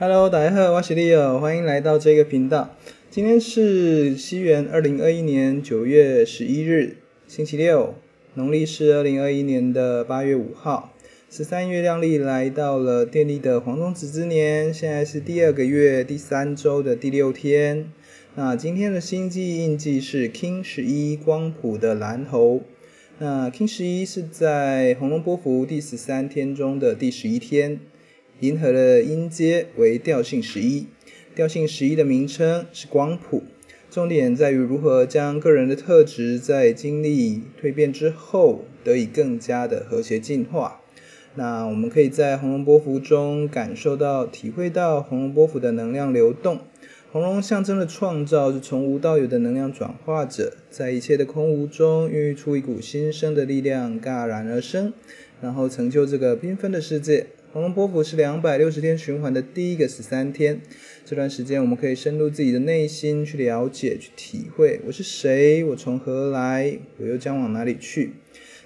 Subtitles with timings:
[0.00, 2.72] Hello，大家好，我是 Leo，欢迎来到这个频道。
[3.10, 7.96] 今天是西元二零二一年九月十一日，星期六，
[8.34, 10.94] 农历是二零二一年的八月五号。
[11.28, 17.90] 十三月亮历来到了电力的黄种子之年，现在是第二个月第三周的第六天。
[18.36, 22.60] 那今天的星际印记是 King 十一光谱的蓝猴。
[23.18, 27.80] 那 King 十一是在红龙波符第十三天中的第十一天，
[28.40, 30.86] 银河的音阶为调性十一。
[31.34, 33.42] 调性十一的名称是光谱，
[33.90, 40.80] 重点在于如何将个人的特质在经历蜕变之后得以更加的和谐进化。
[41.34, 46.58] 那我们可以在红龙波符中感受到、体会到红龙波符的能量流动。
[47.10, 54.92] 红龙象征的创造是从无到有的能量转化者，在一切的空无中孕育出一股新生的力量，戛然而生，
[55.40, 57.28] 然后成就这个缤纷的世界。
[57.50, 60.60] 红龙波符是两百六十天循环的第一个十三天，
[61.02, 68.10] 这段时间我们可以深入自己的内心去了解、去体会我是谁，我从何来，我又将往哪里去。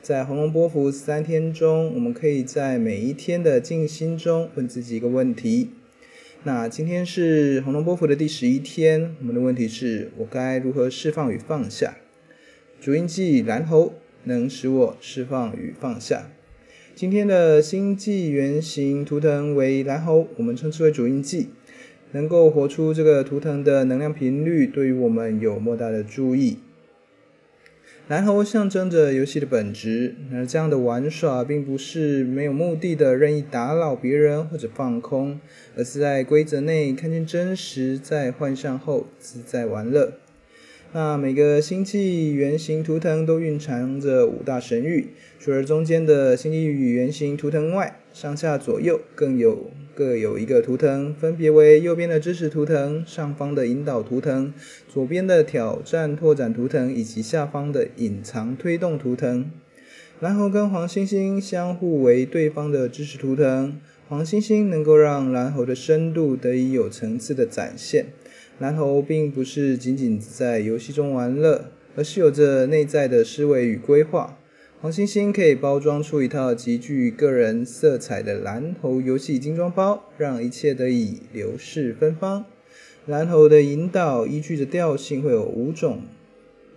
[0.00, 5.68] 在红龙波符十三天中，我们可以在每一天的静心中问自己一个问题。
[6.44, 11.98] 那今天是红龙波符的第十一天，我们的问题是：我该如何释放与放下？
[12.80, 13.92] 主印记蓝猴
[14.24, 16.30] 能使我释放与放下。
[17.00, 21.48] 今天的星际原型图腾为蓝猴，我们称之为主印记，
[22.12, 26.58] 能够活出这个图腾的能量频率，对于我们有莫大的助益。
[28.06, 35.40] 蓝猴象征着游戏的本质，而这样的玩耍并不是没有目的的任意打扰别人或者放空，
[35.78, 40.12] 而是在规则内看见真实，在幻象后自在玩乐。
[40.92, 54.52] 那每个星际原型图腾都蕴藏着五大神域，除了中间的星际原型图腾外，上下左右更有各有一个图腾，分别为右边的支持图腾、上方的引导图腾、
[54.88, 59.48] 左边的挑战拓展图腾以及下方的隐藏推动图腾。
[60.18, 68.06] 蓝猴跟黄星星相互为对方的支持图腾，黄星星能够让蓝猴的深度得以有层次的展现。
[68.60, 74.38] 蓝猴并不是仅仅在游戏中玩乐，而是有着内在的思维与规划。
[74.82, 82.44] 黄星星可以包装出一套极具个人色彩的蓝猴游戏精装包，让一切得以流逝芬芳。
[83.06, 86.02] 蓝猴的引导依据着调性会有五种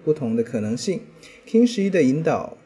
[0.05, 1.01] 不同的可能性。
[1.45, 2.57] King 十一的引导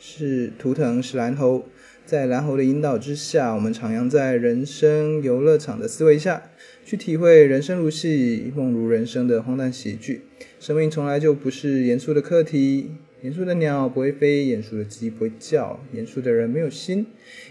[0.00, 1.64] 是图腾是蓝猴。
[2.08, 6.42] 在蓝猴的引导之下，我们徜徉在人生游乐场的思维下，
[6.82, 10.22] 去体会人生如戏，梦如人生的荒诞喜剧。
[10.58, 17.04] 生命从来就不是严肃的课题，严肃的鸟不会飞，严肃的鸡不会叫，严肃的人没有心，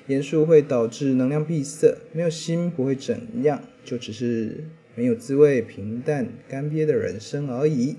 [0.07, 4.63] 严肃会导致能量闭塞，没有心不会怎样，就只是
[4.95, 7.97] 没有滋味、平淡、干瘪的人生而已。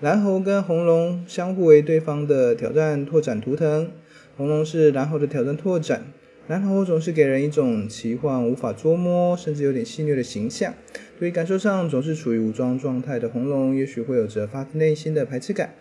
[0.00, 3.90] 蓝猴跟红龙相互为对方的挑战拓展图腾。
[4.36, 6.12] 红龙是蓝猴的挑战拓展，
[6.46, 10.74] 蓝猴总是给人一种奇幻、无法捉摸，甚至有点戏谑的形象。
[11.18, 15.74] 对于感受上总是处于武装状态的红龙，也许会有着发自内心的排斥感。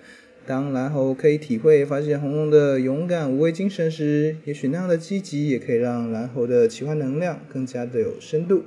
[0.45, 8.63] 当蓝猴可以体会、发现红龙的勇敢、无畏精神时，也许那样的积极也可以让蓝猴的奇幻能量更加的有深度。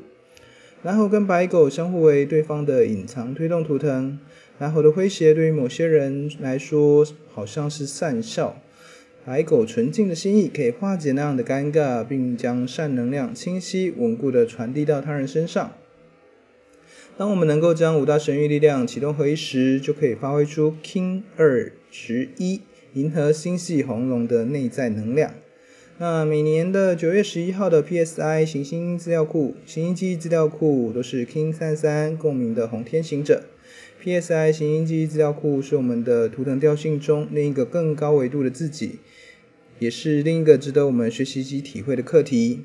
[0.83, 4.19] 蓝猴跟白狗相互为对方的隐藏推动图腾，
[4.59, 8.61] 蓝猴的诙谐对于某些人来说好像是讪笑。
[9.29, 15.73] 白狗纯净的心意可以化解那样的尴尬，并将善能量清晰稳固地传递到他人身上。
[17.19, 22.63] 当我们能够将五大神域力量启动合一时，就可以发挥出 King 二十一
[22.95, 25.35] 银河星系红龙的内在能量。
[26.01, 33.43] 那每年的九月十一号的 PSI 行星资料库、行星记忆资料库都是 King 三三共鸣的红天行者。
[34.01, 39.01] PSI 行星记忆资料库是我们的图腾调性中另一个更高维度的自己。
[39.81, 42.61] 也是另一个值得我们学习及体会的课题。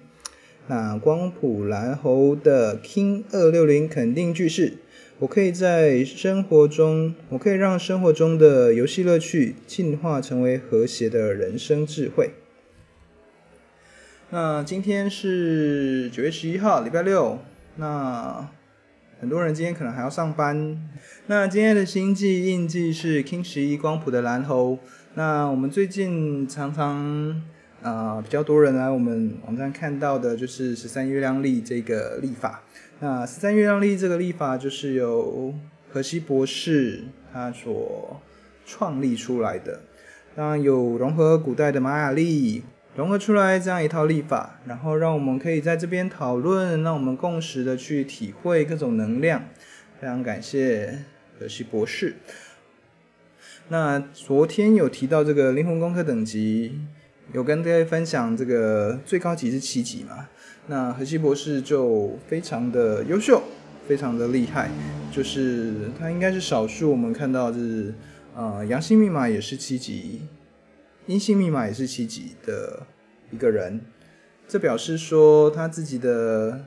[0.68, 4.74] 那光谱蓝猴的 King 二六零肯定句式：
[5.18, 12.30] 我可以在生活中，我可以让生活中的游戏乐趣进化成为和谐的人生智慧。
[14.34, 17.38] 那今天是九月十一号，礼拜六。
[17.76, 18.50] 那
[19.22, 20.76] 很多人今天可能还要上班。
[21.28, 24.80] 那今天的星际印记是 King 十一光谱的蓝猴。
[25.14, 27.44] 那我们最近常常
[27.84, 32.64] 啊、比较多人来我们网站看到的就是十三月亮历这个历法。
[33.02, 35.54] 那十三月亮历这个历法就是由
[35.92, 38.20] 荷西博士他所
[38.66, 39.82] 创立出来的。
[40.36, 42.64] 当然有融合古代的玛雅历、
[42.96, 49.46] 融合出来这样一套立法，然后让我们可以在这边讨论，让我们共识的去体会各种能量。
[50.00, 51.00] 非常感谢
[51.40, 52.16] 荷西博士。
[53.70, 56.82] 那昨天有提到这个灵魂功课等级，
[57.32, 60.30] 有跟大家分享这个最高级是七级嘛？
[60.68, 63.42] 那荷西博士就非常的优秀，
[63.88, 64.70] 非常的厉害，
[65.12, 67.92] 就是他应该是少数我们看到是，
[68.36, 70.22] 呃，阳性密码也是七级。
[71.06, 72.88] 阴性密码也是七级的
[73.30, 73.82] 一个人，
[74.48, 76.66] 这表示说他自己的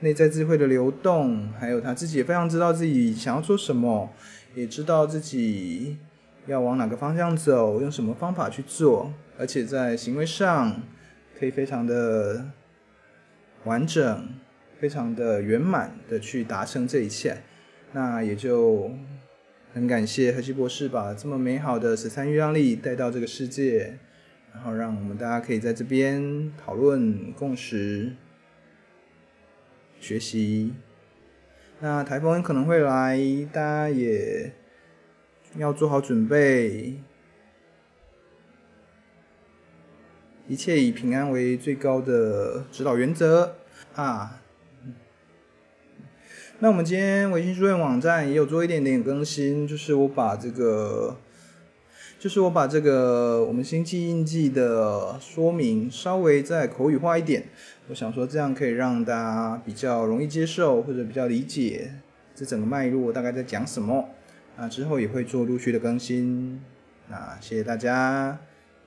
[0.00, 4.10] 内在智慧的流动，还有他自己也非常知道自己想要做什么，
[4.54, 5.98] 也知道自己
[6.46, 10.80] 要往哪个方向走，用什么方法去做，而且在行为上
[11.38, 12.46] 可以非常的
[13.64, 14.28] 完整，
[14.80, 17.42] 非常的圆满的去达成这一切，
[17.92, 18.90] 那也就。
[19.76, 23.98] 很感谢何西博士把这么美好的十三月亮历带到这个世界，
[24.54, 28.12] 然后让我们大家可以在这边讨论、共识、
[30.00, 30.72] 学习。
[31.80, 33.20] 那台风可能会来，
[33.52, 34.50] 大家也
[35.58, 36.94] 要做好准备。
[40.48, 43.56] 一切以平安为最高的指导原则
[43.94, 44.40] 啊。
[46.60, 51.18] 那我们今天维新书院网站也有做一点点更新，就是我把这个，
[52.18, 57.44] 就是我把这个我们星际印记的说明稍微再口语化一点。
[57.88, 61.90] 我想说这样可以让大家比较容易接受，或者比较理解
[62.34, 64.08] 这整个脉络大概在讲什么。
[64.56, 66.62] 啊，之后也会做陆续的更新。
[67.10, 68.38] 那谢谢大家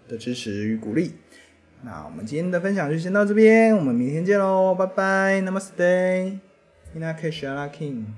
[0.07, 1.12] 的支持与鼓励。
[1.83, 6.49] 那我们今天的分享就先到这边，我们明天见喽，拜拜，Namaste。
[6.96, 8.16] Hinakesh King.